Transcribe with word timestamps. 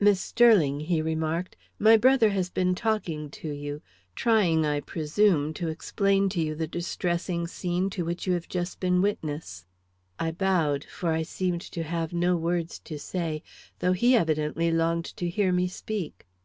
"Miss 0.00 0.20
Sterling," 0.20 0.80
he 0.80 1.00
remarked, 1.00 1.54
"my 1.78 1.96
brother 1.96 2.30
has 2.30 2.50
been 2.50 2.74
talking 2.74 3.30
to 3.30 3.46
you, 3.48 3.80
trying, 4.16 4.66
I 4.66 4.80
presume, 4.80 5.54
to 5.54 5.68
explain 5.68 6.28
to 6.30 6.40
you 6.40 6.56
the 6.56 6.66
distressing 6.66 7.46
scene 7.46 7.88
to 7.90 8.04
which 8.04 8.26
you 8.26 8.32
have 8.32 8.48
just 8.48 8.80
been 8.80 9.00
witness." 9.00 9.66
I 10.18 10.32
bowed, 10.32 10.82
for 10.82 11.10
I 11.12 11.22
seemed 11.22 11.60
to 11.60 11.84
have 11.84 12.12
no 12.12 12.34
words 12.34 12.80
to 12.80 12.98
say, 12.98 13.44
though 13.78 13.92
he 13.92 14.16
evidently 14.16 14.72
longed 14.72 15.04
to 15.16 15.30
hear 15.30 15.52
me 15.52 15.68
speak. 15.68 16.26